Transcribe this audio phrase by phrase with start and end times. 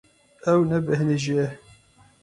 [0.51, 1.47] Ew nebêhnijî ye.